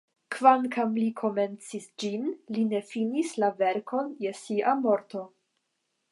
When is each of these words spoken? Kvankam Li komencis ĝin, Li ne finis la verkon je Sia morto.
Kvankam 0.35 0.93
Li 0.99 1.09
komencis 1.19 1.83
ĝin, 2.03 2.23
Li 2.55 2.65
ne 2.69 2.81
finis 2.93 3.33
la 3.43 3.49
verkon 3.59 4.09
je 4.25 4.31
Sia 4.39 4.73
morto. 4.79 5.23